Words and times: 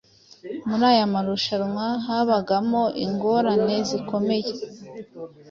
Muri 0.67 0.83
aya 0.91 1.05
marushanwa 1.13 1.85
habagamo 2.05 2.81
ingorane 3.05 3.75
zikomeye. 3.89 4.53